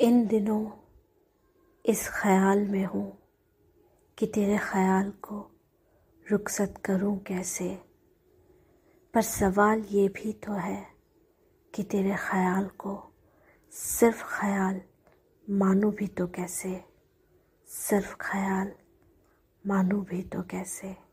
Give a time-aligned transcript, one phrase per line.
[0.00, 0.70] इन दिनों
[1.86, 3.18] इस ख्याल में हूँ
[4.18, 5.50] कि तेरे ख्याल को
[6.30, 7.78] रुखसत करूँ कैसे?
[9.14, 10.86] पर सवाल ये भी तो है
[11.74, 13.12] कि तेरे ख्याल को
[13.70, 14.80] सिर्फ़ ख्याल
[15.50, 16.84] मानूँ भी तो कैसे?
[17.68, 18.72] सिर्फ़ ख्याल
[19.66, 21.09] मानूँ भी तो कैसे?